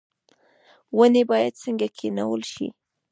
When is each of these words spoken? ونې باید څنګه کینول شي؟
ونې 0.97 1.23
باید 1.31 1.53
څنګه 1.63 1.87
کینول 1.97 2.41
شي؟ 2.53 2.67